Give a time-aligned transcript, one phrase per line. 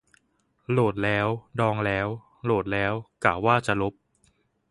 [0.71, 1.27] โหลดแล้ว
[1.59, 2.07] ดองแล้ว
[2.45, 3.93] โหลดแล้ว กะว่าจะลบ